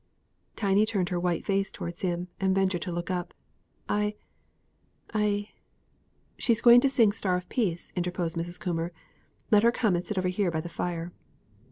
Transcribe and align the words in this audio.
Tiny 0.55 0.83
turned 0.87 1.09
her 1.09 1.19
white 1.19 1.45
face 1.45 1.69
towards 1.69 2.01
him, 2.01 2.27
and 2.39 2.55
ventured 2.55 2.81
to 2.81 2.91
look 2.91 3.11
up. 3.11 3.35
"I 3.87 4.15
I" 5.13 5.49
"She's 6.39 6.59
going 6.59 6.81
to 6.81 6.89
sing 6.89 7.11
'Star 7.11 7.35
of 7.37 7.47
Peace,'" 7.49 7.93
interposed 7.95 8.35
Mrs. 8.35 8.59
Coomber; 8.59 8.89
"let 9.51 9.61
her 9.61 9.71
come 9.71 9.95
and 9.95 10.03
sit 10.03 10.17
over 10.17 10.29
here 10.29 10.49
by 10.49 10.61
the 10.61 10.69
fire." 10.69 11.11